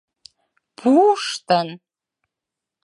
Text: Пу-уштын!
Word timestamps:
Пу-уштын! 0.77 1.67